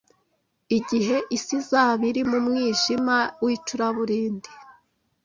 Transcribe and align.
Igihe 0.77 1.17
isi 1.37 1.53
izaba 1.59 2.03
iri 2.09 2.21
mu 2.29 2.37
mwijima 2.45 3.15
w’icuraburindi 3.43 4.49